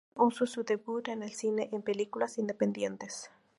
Robin 0.15 0.31
hizo 0.33 0.47
su 0.47 0.63
debut 0.63 1.07
en 1.09 1.21
el 1.21 1.29
cine 1.29 1.69
en 1.71 1.83
películas 1.83 2.39
independientes. 2.39 3.29